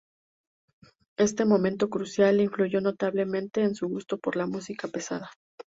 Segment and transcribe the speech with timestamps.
[1.19, 5.29] Este momento crucial le influyó notablemente en su gusto por la música pesada.